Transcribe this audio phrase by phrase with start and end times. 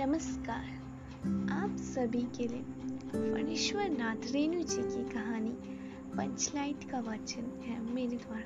[0.00, 0.64] नमस्कार।
[1.52, 2.62] आप सभी के लिए
[3.32, 5.50] फणीश्वर नाथ रेणु जी की कहानी
[6.16, 8.44] पंचलाइट का वाचन है मेरे द्वारा।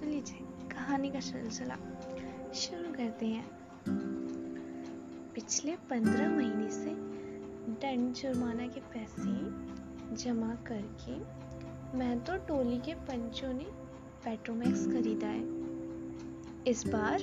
[0.00, 1.76] तो लीजिए, कहानी का सिलसिला
[2.54, 3.50] शुरू करते हैं।
[5.34, 6.94] पिछले पंद्रह महीने से
[7.72, 9.34] दंड जुर्माना के पैसे
[10.16, 11.18] जमा करके
[11.98, 13.66] मैं तो टोली के पंचों ने
[14.24, 15.44] पेट्रोमैक्स खरीदा है।
[16.66, 17.20] इस बार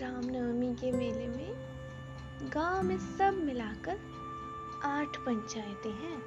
[0.00, 1.57] रामनवमी के मेले में
[2.42, 3.98] गाँव में सब मिलाकर
[4.84, 6.18] आठ पंचायतें हैं।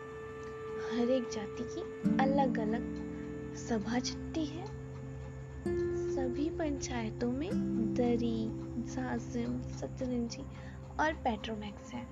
[0.91, 1.81] हर एक जाति की
[2.23, 4.65] अलग अलग सभा चिट्ठी है।
[6.15, 7.49] सभी पंचायतों में
[7.93, 8.49] दरी
[8.91, 10.43] जाजिम सतरंजी
[10.99, 12.07] और पेट्रोमैक्स है।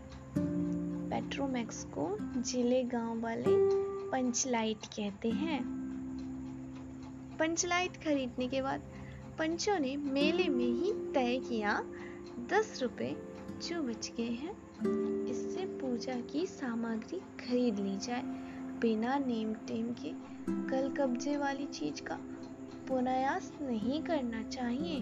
[1.10, 3.56] पेट्रोमैक्स को ज़िले गाँव वाले
[4.10, 5.62] पंचलाइट कहते हैं।
[7.40, 8.82] पंचलाइट खरीदने के बाद
[9.40, 11.82] पंचों ने मेले में ही तय किया
[12.50, 13.16] दस रुपए
[13.60, 18.22] जो बच गए हैं। इससे पूजा की सामग्री खरीद ली जाए।
[18.82, 20.14] बिना नेम टेम के
[20.50, 22.16] कल कब्जे वाली चीज़ का
[22.88, 25.00] पुनयास नहीं करना चाहिए।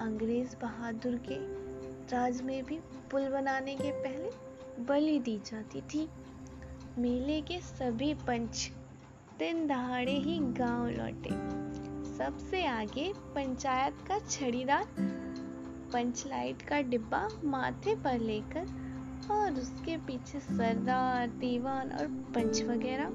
[0.00, 1.36] अंग्रेज़ बहादुर के
[2.16, 2.78] राज में भी
[3.10, 4.30] पुल बनाने के पहले
[4.84, 6.08] बलि दी जाती थी।
[6.98, 8.70] मेले के सभी पंच
[9.38, 11.30] दिन दहाड़े ही गाँव लौटे।
[12.18, 14.86] सबसे आगे पंचायत का छड़ीदार
[15.92, 18.82] पंचलाइट का डिब्बा माथे पर लेकर
[19.30, 23.08] और उसके पीछे सरदार, दीवान और पंच वगैरह।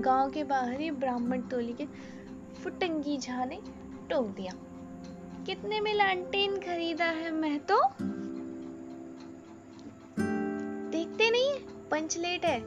[0.00, 1.86] गाँव के बाहरी ब्राह्मण टोली के
[2.64, 3.58] फुटंगी झा ने
[4.10, 4.52] टोक दिया।
[5.46, 7.82] कितने में लालटेन खरीदा है मैं तो?
[10.90, 11.54] देखते नहीं
[11.90, 12.60] पंचलेट है।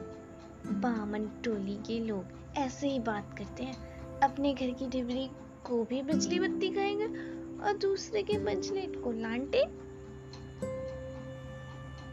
[0.66, 2.24] बामन टोली के लोग
[2.56, 5.30] ऐसे ही बात करते हैं। अपने घर की डिबरी
[5.64, 9.64] को भी बिजली बत्ती कहेंगे और दूसरे के पंचलेट को लांटे,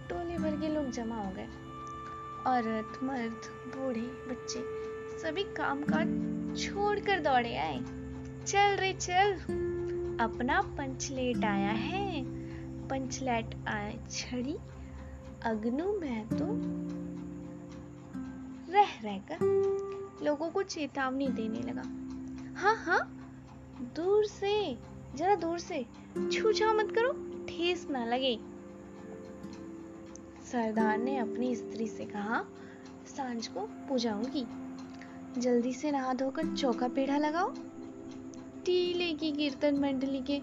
[0.10, 1.48] टोले भर के लोग जमा हो गए।
[2.48, 3.42] औरत, मर्द,
[3.76, 4.60] बूढ़े, बच्चे,
[5.20, 6.08] सभी काम काज
[6.60, 7.80] छोड़कर दौड़े आए।
[8.46, 9.34] चल रे चल,
[10.20, 12.24] अपना पंचलेट आया है।
[12.88, 14.58] पंचलेट आया छड़ी,
[15.44, 16.48] अग्नु में तो
[18.74, 19.38] रह, रहकर
[20.24, 21.84] लोगों को चेतावनी देने लगा।
[22.60, 23.02] हाँ हाँ
[23.96, 24.78] दूर से
[25.16, 25.86] जरा दूर से।
[26.34, 27.12] छू छाव मत करो,
[27.46, 28.40] ठेस ना लगे।
[30.52, 32.46] सरदार ने अपनी स्त्री से कहा,
[33.18, 34.46] साँझ को पूजा होगी।
[35.38, 37.54] जल्दी से नहा धोकर चौका पेढ़ा लगाओ।
[38.66, 40.42] टीले की कीर्तन मंडली के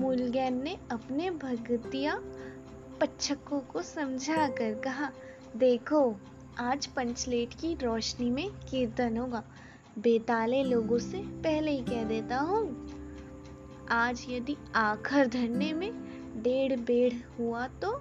[0.00, 2.22] मूलगैन ने अपने भगतिया
[3.00, 5.10] पच्छकों को समझा कर कहा,
[5.56, 6.16] देखो,
[6.58, 9.44] आज पंचलेट की रोशनी में कीर्तन होगा।
[9.98, 12.95] बेताले लोगों से पहले ही कह देता हूँ।
[13.90, 15.90] आज यदि आखिर धरने में
[16.42, 17.92] डेढ़ बेड़ हुआ तो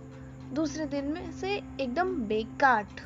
[0.54, 1.52] दूसरे दिन में से
[1.82, 3.02] एकदम बेकाट।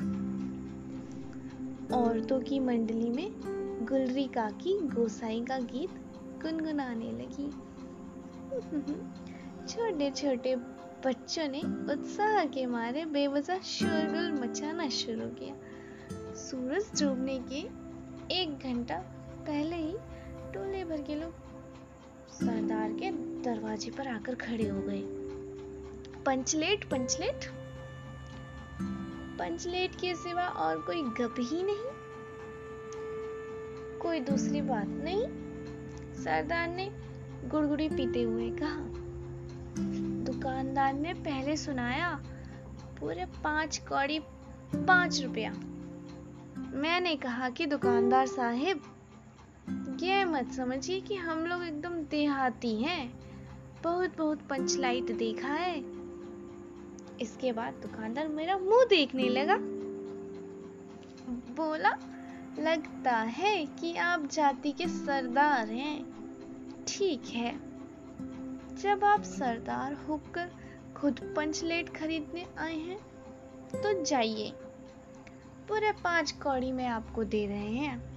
[1.94, 3.30] औरतों की मंडली में
[3.88, 5.90] गुलरी काकी गोसाई का गीत
[6.42, 7.50] गुनगुनाने लगी।
[9.66, 10.56] छोटे छोटे
[11.06, 11.60] बच्चों ने
[11.92, 15.54] उत्साह के मारे बेवजह शोरगुल मचाना शुरू किया।
[16.36, 17.60] सूरज डूबने के
[18.34, 18.98] एक घंटा
[19.46, 19.94] पहले ही
[20.54, 21.39] टोले भर के लोग
[22.40, 23.10] सरदार के
[23.42, 25.02] दरवाजे पर आकर खड़े हो गए।
[26.26, 27.44] पंचलेट पंचलेट।
[29.38, 31.90] पंचलेट के सिवा और कोई गप ही नहीं।
[33.98, 35.22] कोई दूसरी बात नहीं।
[36.14, 36.90] सरदार ने
[37.48, 38.80] गुड़गुड़ी पीते हुए कहा,
[40.24, 42.22] दुकानदार ने पहले सुनाया,
[43.00, 44.18] पूरे पाँच कौड़ी
[44.76, 45.52] पाँच रुपया।
[46.72, 48.82] मैंने कहा कि दुकानदार साहिब
[50.02, 53.20] ये मत समझिए कि हम लोग एकदम देहाती हैं।
[53.82, 55.78] बहुत बहुत पंचलाइट देखा है।
[57.20, 59.56] इसके बाद दुकानदार मेरा मुँह देखने लगा।
[61.54, 61.98] बोला,
[62.58, 66.06] लगता है कि आप जाति के सरदार हैं।
[66.88, 67.60] ठीक है।
[68.76, 70.50] जब आप सरदार होकर
[70.96, 72.98] खुद पंचलेट खरीदने आए हैं
[73.72, 74.50] तो जाइए।
[75.68, 78.09] पूरे पाँच कौड़ी में आपको दे रहे हैं।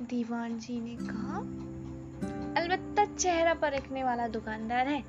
[0.00, 1.38] दीवान जी ने कहा,
[2.60, 5.04] अलबत्ता चेहरा परखने वाला दुकानदार है।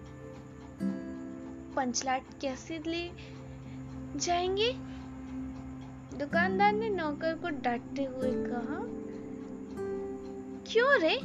[1.75, 3.12] पंचलाट कैसे ले
[4.15, 4.74] जाएँगे?
[6.18, 8.86] दुकानदार ने नौकर को डांटते हुए कहा,
[10.71, 11.19] क्यों रे?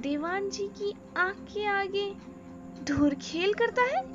[0.00, 2.16] दीवान जी की आँख के आगे
[2.84, 4.06] धूर खेल करता है?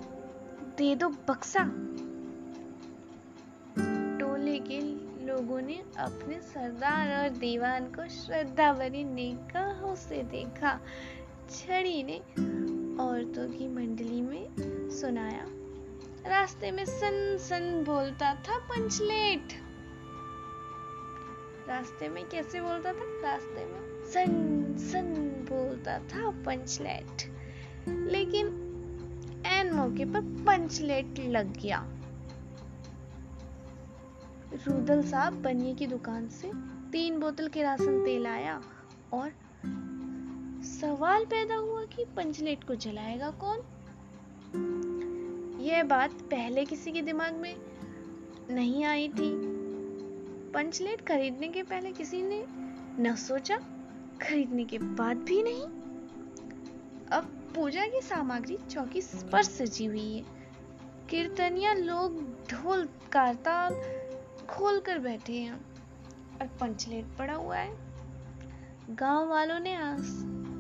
[0.77, 1.63] दे दो बक्सा।
[4.19, 10.79] टोले के लोगों ने अपने सरदार और दीवान को श्रद्धा भरी निगाहों से देखा।
[11.49, 12.17] छड़ी ने
[13.03, 14.49] औरतों की मंडली में
[14.89, 15.45] सुनाया।
[16.29, 19.47] रास्ते में सन सन बोलता था, पंचलेट!
[21.67, 23.21] रास्ते में कैसे बोलता था?
[23.23, 25.15] रास्ते में सन सन
[25.49, 27.33] बोलता था, पंचलेट!
[27.89, 28.47] लेकिन
[29.45, 32.02] एन मौके पर पंचलेट लग गया।
[34.53, 36.51] रूदल साहब बनिए की दुकान से
[36.91, 38.61] तीन बोतल केरासन तेल आया
[39.13, 39.29] और
[40.63, 43.57] सवाल पैदा हुआ कि पंचलेट को जलाएगा कौन?
[45.61, 47.55] यह बात पहले किसी के दिमाग में
[48.51, 49.33] नहीं आई थी।
[50.51, 52.45] पंचलेट खरीदने के पहले किसी ने
[52.99, 53.57] न सोचा,
[54.21, 55.63] खरीदने के बाद भी नहीं।
[57.07, 59.01] अब पूजा की सामग्री चौकी
[59.31, 60.25] पर सजी हुई है।
[61.09, 64.02] कीर्तनिया, लोग, ढोल, कारताल
[64.53, 65.65] खोल कर बैठे हैं।
[66.41, 67.77] और पंचलेट पड़ा हुआ है।
[68.89, 70.03] गाँव वालों ने आज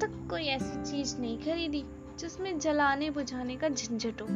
[0.01, 1.85] तक कोई ऐसी चीज़ नहीं खरीदी
[2.19, 4.27] जिसमें जलाने बुझाने का झंझट हो।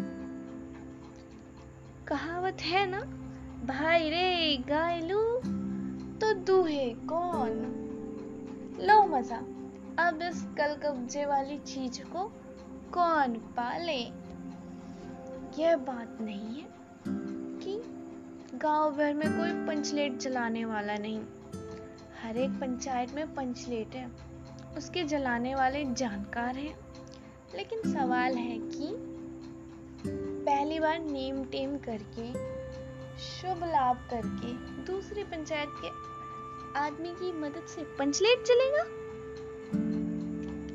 [2.07, 2.99] कहावत है ना,
[3.65, 5.37] भाई रे गायलू
[6.19, 7.73] तो दूहे कौन?
[8.81, 9.37] लो मज़ा,
[10.07, 12.23] अब इस कल कब्जे वाली चीज़ को
[12.93, 14.01] कौन पाले?
[15.61, 16.76] यह बात नहीं है।
[18.61, 21.19] गाँव भर में कोई पंचलेट जलाने वाला नहीं।
[22.21, 24.05] हर एक पंचायत में पंचलेट है।
[24.77, 26.75] उसके जलाने वाले जानकार हैं।
[27.55, 28.89] लेकिन सवाल है कि
[30.45, 32.31] पहली बार नेम टेम करके,
[33.19, 35.89] शुभ लाभ करके दूसरी पंचायत के
[36.79, 38.83] आदमी की मदद से पंचलेट चलेगा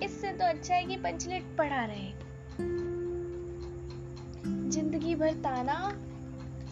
[0.05, 2.11] इससे तो अच्छा है कि पंचलेट पड़ा रहे
[4.70, 5.79] ज़िंदगी भर ताना,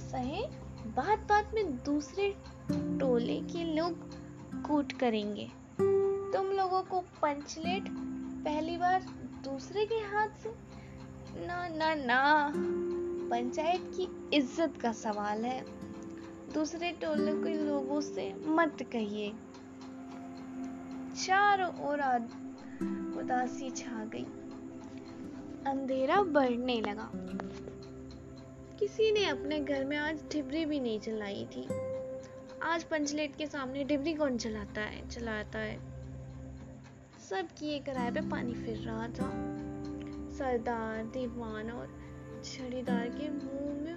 [0.00, 2.36] सहे बात बात में दूसरे
[2.72, 3.92] टोले के लोग
[4.66, 5.44] कूट करेंगे।
[6.32, 7.84] तुम लोगों को पंचलेट
[8.44, 9.02] पहली बार
[9.44, 10.54] दूसरे के हाथ से?
[11.46, 12.52] ना ना ना।
[13.30, 15.64] पंचायत की इज़्ज़त का सवाल है।
[16.52, 19.32] दूसरे टोले के लोगों से मत कहिए।
[21.24, 22.02] चारों ओर
[23.20, 24.24] उदासी छा गई।
[25.66, 27.10] अंधेरा बढ़ने लगा।
[28.80, 31.68] किसी ने अपने घर में आज डिबरी भी नहीं जलाई थी।
[32.62, 35.08] आज पंचलेट के सामने डिबरी कौन चलाता है?
[35.08, 35.80] चलाता है।
[37.30, 39.30] सब किए कराए पे पानी फिर रहा था।
[40.30, 41.98] सरदार, दीवान और
[42.44, 43.94] छड़ीदार के मुँह में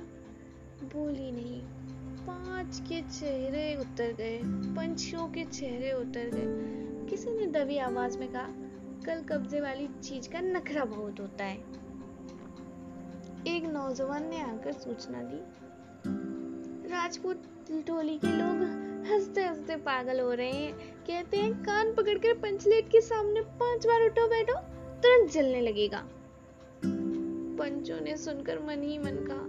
[0.84, 1.62] बोली नहीं।
[2.28, 8.32] पाँच के चेहरे उतर गए। पंछियों के चेहरे उतर गए। किसी ने दबी आवाज़ में
[8.32, 8.50] कहा,
[9.06, 11.83] कल कब्जे वाली चीज़ का नखरा बहुत होता है।
[13.48, 15.38] एक नौजवान ने आकर सूचना दी।
[16.90, 17.44] राजपूत
[17.88, 18.62] टोली के लोग
[19.08, 20.74] हँसते हँसते पागल हो रहे हैं।
[21.08, 24.54] कहते हैं, कान पकड़कर पंचलेट के सामने पाँच बार उठो बैठो,
[25.02, 26.04] तुरंत जलने लगेगा।
[27.58, 29.46] पंचों ने सुनकर मन ही मन कहा,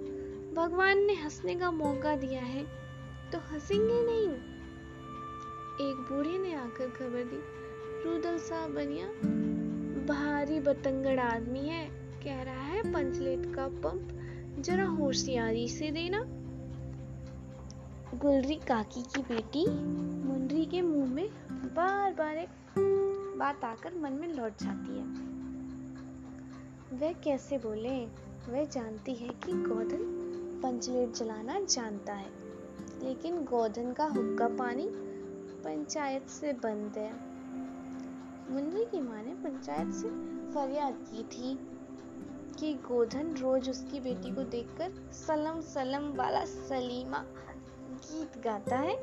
[0.54, 2.64] भगवान ने हंसने का मौका दिया है
[3.32, 4.28] तो हंसेंगे नहीं।
[5.80, 7.40] एक बूढ़े ने आकर खबर दी,
[8.04, 9.06] रुदल साहब बनिया,
[10.06, 11.86] भारी बतंगड़ आदमी है,
[12.24, 14.20] कह रहा है पंचलेट का पंप।
[14.60, 16.24] जरा होशियारी से देना।
[18.18, 19.66] गुलरी काकी की बेटी,
[20.28, 22.48] मुंडरी के मुँह में बार बार एक
[23.38, 25.04] बात आकर मन में लौट जाती है।
[26.98, 28.06] वह कैसे बोले?
[28.52, 30.20] वह जानती है कि गोधन
[30.62, 32.30] पंचलेट जलाना जानता है,
[33.02, 34.88] लेकिन गोधन का हुक्का पानी
[35.64, 37.12] पंचायत से बंद है।
[38.52, 40.08] मुन्नी की माँ ने पंचायत से
[40.52, 41.73] फरियाद की थी।
[42.64, 47.18] कि गोधन रोज उसकी बेटी को देखकर सलम सलम वाला सलीमा
[47.88, 48.94] गीत गाता है।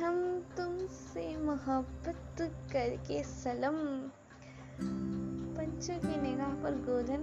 [0.00, 2.36] हम तुमसे मोहब्बत
[2.72, 3.76] करके सलम
[5.56, 7.22] पंचों की निगाह पर गोधन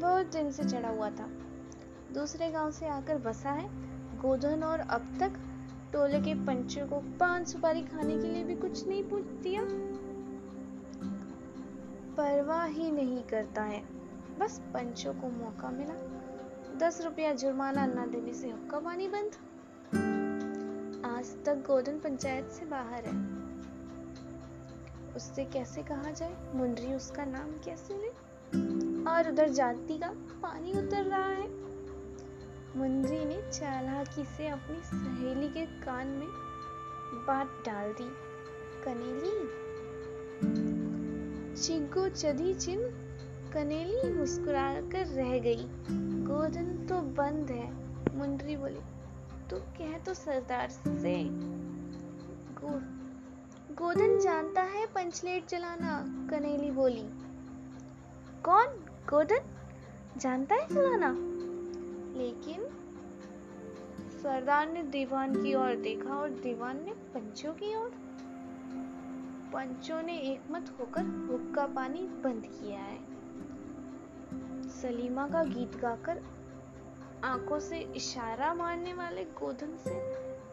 [0.00, 1.28] बहुत दिन से चढ़ा हुआ था।
[2.14, 3.68] दूसरे गाँव से आकर बसा है।
[4.18, 5.32] गोधन और अब तक
[5.92, 9.89] टोले के पंचों को पान सुपारी खाने के लिए भी कुछ नहीं पूछ दिया।
[12.16, 13.84] परवाह ही नहीं करता है।
[14.38, 15.94] बस पंचों को मौका मिला।
[16.76, 19.30] दस रुपया जुर्माना न देने से हुक्का पानी बंद।
[21.04, 23.40] आज तक गोधन पंचायत से बाहर है।
[25.16, 26.52] उससे कैसे कहा जाए?
[26.54, 28.30] मुंडरी उसका नाम कैसे ले?
[29.10, 30.08] और उधर जाति का
[30.42, 31.60] पानी उतर रहा है।
[32.76, 36.28] मुंजी ने चालाकी से अपनी सहेली के कान में
[37.26, 38.12] बात डाल दी।
[38.84, 39.60] कनेली?
[41.60, 42.80] चिग्गो चधी चिन
[43.54, 45.64] कनेली मुस्कुराकर रह गई।
[46.26, 47.66] गोदन तो बंद है
[48.16, 48.80] मुंडरी बोली
[49.50, 51.16] तो कह तो सरदार से।
[52.60, 52.70] गो,
[53.74, 55.92] गोदन जानता है पंचलेट चलाना
[56.30, 57.04] कनेली बोली।
[58.44, 58.66] कौन
[59.10, 59.40] गोदन?
[60.16, 61.10] जानता है चलाना
[62.18, 62.68] लेकिन
[64.22, 67.90] सरदार ने दीवान की ओर देखा और दीवान ने पंचों की ओर
[69.54, 72.98] पंचों ने एकमत होकर हुक का पानी बंद किया है।
[74.68, 76.22] सलीमा का गीत गाकर
[77.24, 79.94] आँखों से इशारा मारने वाले गोधन से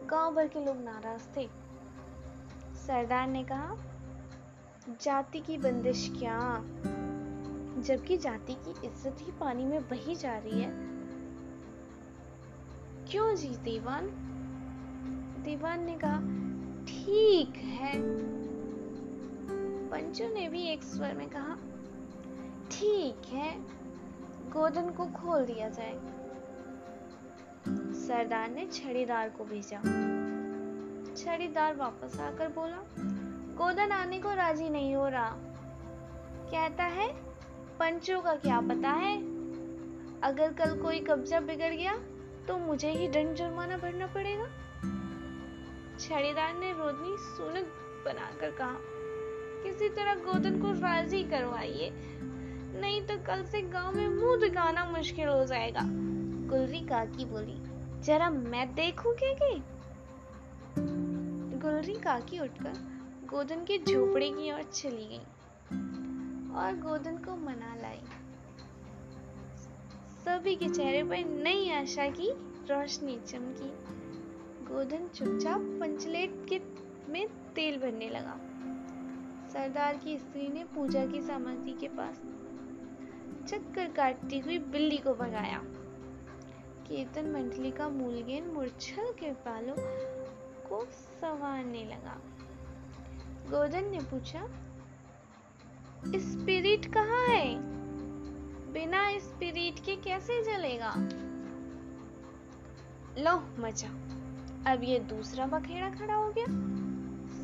[0.06, 1.46] गाँव भर के लोग नाराज़ थे।
[2.86, 3.76] सरदार ने कहा,
[5.02, 6.64] जाति की बंदिश क्या?
[7.78, 10.70] जबकि जाति की इज़्ज़त ही पानी में बही जा रही है।
[13.10, 14.06] क्यों जी, दीवान?
[15.44, 16.18] दीवान ने कहा,
[16.84, 17.92] ठीक है
[19.90, 21.54] पंचों ने भी एक स्वर में कहा,
[22.70, 23.52] ठीक है,
[24.50, 25.98] गोदन को खोल दिया जाए।
[27.98, 29.78] सरदार ने छड़ीदार को भेजा।
[31.14, 32.82] छड़ीदार वापस आकर बोला,
[33.56, 35.30] गोदन आने को राज़ी नहीं हो रहा।
[36.50, 37.08] कहता है,
[37.78, 39.16] पंचों का क्या पता है?
[40.22, 41.98] अगर कल कोई कब्जा बिगड़ गया
[42.48, 44.46] तो मुझे ही दंड जुर्माना भरना पड़ेगा।
[45.98, 47.66] छड़ीदार ने रोदनी सुनक
[48.04, 48.76] बनाकर कहा
[49.62, 51.90] किसी तरह गोदन को राज़ी करवाइए।
[52.80, 55.80] नहीं तो कल से गाँव में मुँह दिखाना मुश्किल हो जाएगा।
[56.48, 57.56] गुलरी काकी बोली,
[58.02, 59.58] जरा मैं देखूँ क्या के?
[61.58, 62.72] गुलरी काकी उठकर
[63.24, 65.24] गोदन के झोपड़े की ओर चली गई
[66.54, 68.00] और गोदन को मना लाई।
[70.24, 72.30] सभी के चेहरे पर नई आशा की
[72.70, 73.70] रोशनी चमकी।
[74.64, 76.60] गोदन चुपचाप पंचलेट के
[77.12, 78.38] में तेल भरने लगा।
[79.58, 82.16] सरदार की स्त्री ने पूजा की सामग्री के पास
[83.50, 85.58] चक्कर काटती हुई बिल्ली को भगाया।
[86.88, 89.74] कीर्तन मंडली का मूलगेन मूर्छल के बालों
[90.68, 92.20] को संवारने लगा।
[93.50, 94.46] गोदन ने पूछा,
[96.06, 97.58] स्पिरिट कहाँ है?
[98.72, 100.94] बिना स्पिरिट के कैसे जलेगा?
[103.18, 103.88] लो मचा,
[104.72, 106.46] अब ये दूसरा बखेड़ा खड़ा हो गया।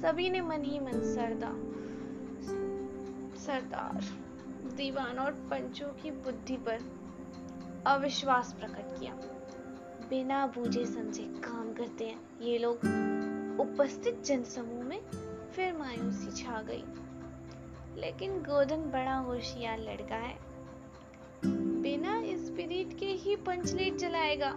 [0.00, 1.75] सभी ने मन ही मन सरदा
[3.46, 4.00] सरदार
[4.76, 6.78] दीवान और पंचों की बुद्धि पर
[7.86, 9.14] अविश्वास प्रकट किया।
[10.10, 12.76] बिना बूझे समझे काम करते हैं। ये लोग
[13.60, 15.00] उपस्थित जनसमूह में
[15.52, 16.84] फिर मायूसी छा गई।
[18.00, 20.38] लेकिन गोदन बड़ा होशियार लड़का है।
[21.82, 24.52] बिना स्पिरिट के ही पंचलेट जलाएगा।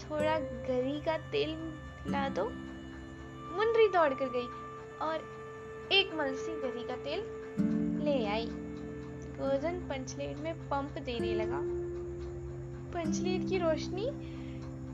[0.00, 1.50] थोड़ा गरी का तेल
[2.12, 2.44] ला दो।
[3.56, 4.46] मुंडरी दौड़ कर गई
[5.06, 5.39] और
[5.92, 7.20] एक मलसी गरी का तेल
[8.04, 8.46] ले आई।
[9.38, 11.60] गोदन पंचलेट में पंप देने लगा।
[12.92, 14.06] पंचलेट की रोशनी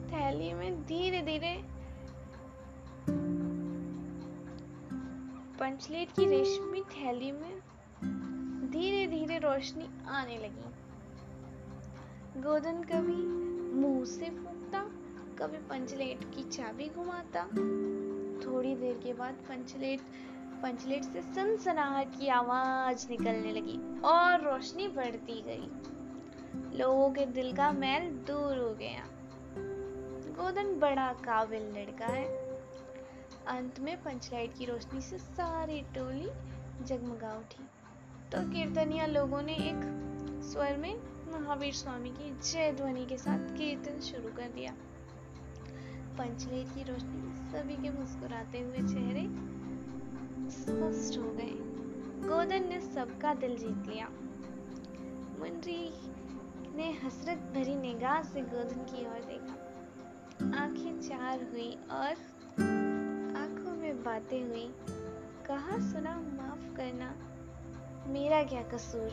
[0.06, 1.52] थैली में धीरे धीरे
[5.60, 7.60] पंचलेट की रेशमी थैली में
[8.70, 10.66] धीरे धीरे रोशनी आने लगी।
[12.42, 13.22] गोदन कभी
[13.80, 14.80] मुँह से फूकता,
[15.38, 17.44] कभी पंचलेट की चाबी घुमाता।
[18.46, 20.00] थोड़ी देर के बाद पंचलेट
[20.62, 25.68] पंचलेट से सनसनाहट की आवाज़ निकलने लगी और रोशनी बढ़ती गई।
[26.78, 29.06] लोगों के दिल का मैल दूर हो गया।
[30.38, 32.24] गोदन बड़ा काबिल लड़का है।
[33.46, 36.30] अंत में पंचलाइट की रोशनी से सारी टोली
[36.84, 37.64] जगमगा उठी।
[38.32, 39.80] तो कीर्तनिया लोगों ने एक
[40.52, 40.96] स्वर में
[41.32, 44.72] महावीर स्वामी की जय ध्वनि के साथ कीर्तन शुरू कर दिया।
[46.18, 49.55] पंचलेट की रोशनी सभी के मुस्कुराते हुए चेहरे
[50.48, 51.54] स्पष्ट हो गए।
[52.22, 54.08] गोदन ने सबका दिल जीत लिया।
[55.38, 55.82] मुंडी
[56.76, 62.10] ने हसरत भरी निगाह से गोधन की ओर देखा। आँखें चार हुई और
[63.36, 64.68] आँखों में बातें हुई।
[65.46, 67.14] कहा, सुना, माफ़ करना,
[68.08, 69.10] मेरा क्या कसूर?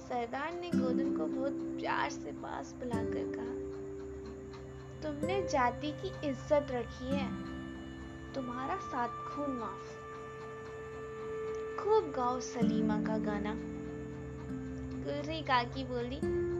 [0.00, 3.54] सरदार ने गोदन को बहुत प्यार से पास बुलाकर कहा,
[5.02, 7.49] तुमने जाति की इज़्ज़त रखी है।
[8.34, 10.00] तुम्हारा साथ खून माफ़
[11.80, 13.54] खूब गाओ सलीमा का गाना।
[15.04, 16.16] गुर्री काकी बोली,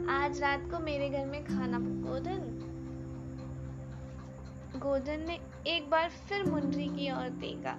[0.07, 2.57] आज रात को मेरे घर में खाना गोदन।
[4.75, 7.77] गोदन ने एक बार फिर मुंडरी की ओर देखा।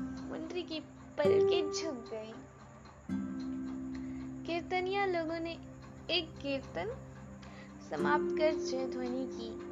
[0.00, 0.80] मुंडरी की
[1.18, 2.32] पलके झुक गई।
[4.46, 5.58] कीर्तनिया लोगों ने
[6.10, 6.96] एक कीर्तन
[7.90, 9.70] समाप्त कर जय ध्वनि की।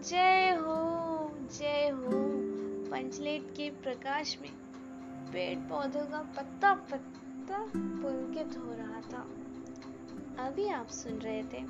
[0.00, 0.78] जय हो
[1.58, 2.37] जय हो
[2.90, 4.50] पंचलेट के प्रकाश में
[5.32, 9.22] पेड़ पौधों का पत्ता पत्ता पुलकित हो रहा था।
[10.44, 11.62] अभी आप सुन रहे थे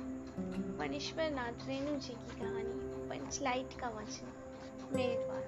[0.79, 4.27] मनीश्वर नाथ रेणु जी की कहानी, पंचलाइट का वचन।
[4.95, 5.47] मेरे द्वारा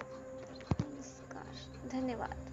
[0.88, 2.51] नमस्कार। धन्यवाद।